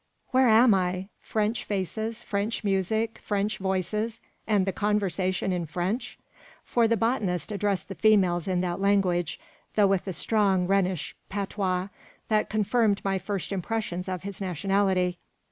"Where 0.29 0.47
am 0.47 0.73
I? 0.73 1.09
French 1.19 1.63
faces, 1.63 2.23
French 2.23 2.63
music, 2.63 3.19
French 3.19 3.59
voices, 3.59 4.19
and 4.47 4.65
the 4.65 4.71
conversation 4.71 5.51
in 5.53 5.67
French!" 5.67 6.17
for 6.63 6.87
the 6.87 6.97
botanist 6.97 7.51
addressed 7.51 7.87
the 7.87 7.93
females 7.93 8.47
in 8.47 8.61
that 8.61 8.79
language, 8.79 9.39
though 9.75 9.85
with 9.85 10.07
a 10.07 10.13
strong 10.13 10.65
Rhenish 10.65 11.15
patois, 11.29 11.89
that 12.29 12.49
confirmed 12.49 13.01
my 13.05 13.19
first 13.19 13.51
impressions 13.51 14.09
of 14.09 14.23
his 14.23 14.41
nationality. 14.41 15.19